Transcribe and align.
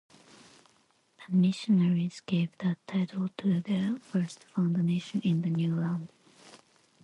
The 1.29 1.35
missionaries 1.35 2.21
gave 2.25 2.57
that 2.57 2.79
title 2.87 3.29
to 3.37 3.61
their 3.61 3.97
first 3.99 4.43
foundation 4.45 5.21
in 5.23 5.43
the 5.43 5.49
new 5.51 5.75
land. 5.75 6.09